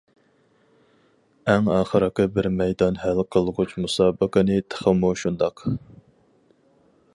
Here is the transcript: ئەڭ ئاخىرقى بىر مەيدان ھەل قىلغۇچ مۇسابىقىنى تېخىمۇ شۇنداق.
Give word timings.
ئەڭ 1.51 1.67
ئاخىرقى 1.73 2.25
بىر 2.37 2.49
مەيدان 2.61 2.97
ھەل 3.03 3.21
قىلغۇچ 3.37 3.77
مۇسابىقىنى 3.85 4.59
تېخىمۇ 4.75 5.15
شۇنداق. 5.25 5.65